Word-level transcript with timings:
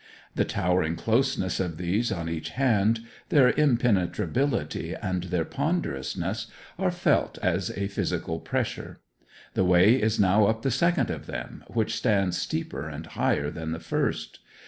The 0.33 0.45
towering 0.45 0.95
closeness 0.95 1.59
of 1.59 1.77
these 1.77 2.11
on 2.11 2.27
each 2.27 2.49
hand, 2.57 3.01
their 3.29 3.51
impenetrability, 3.51 4.95
and 4.95 5.25
their 5.25 5.45
ponderousness, 5.45 6.47
are 6.79 6.89
felt 6.89 7.37
as 7.43 7.69
a 7.77 7.87
physical 7.87 8.39
pressure. 8.39 8.99
The 9.53 9.63
way 9.63 9.93
is 10.01 10.19
now 10.19 10.47
up 10.47 10.63
the 10.63 10.71
second 10.71 11.11
of 11.11 11.27
them, 11.27 11.63
which 11.67 11.95
stands 11.95 12.41
steeper 12.41 12.89
and 12.89 13.05
higher 13.05 13.51
than 13.51 13.73
the 13.73 13.79
first. 13.79 14.39